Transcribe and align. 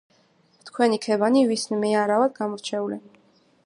ვთქვენი 0.61 0.97
ქებანი 1.03 1.45
ვისნი 1.51 1.81
მე 1.85 1.95
არ-ავად 2.07 2.37
გამორჩეული 2.43 3.03